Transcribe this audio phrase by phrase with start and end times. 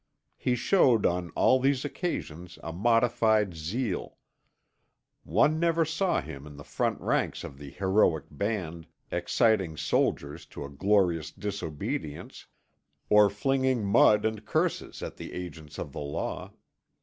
[0.35, 4.17] He showed on all these occasions a modified zeal;
[5.23, 10.65] one never saw him in the front ranks of the heroic band exciting soldiers to
[10.65, 12.47] a glorious disobedience
[13.11, 16.51] or flinging mud and curses at the agents of the law.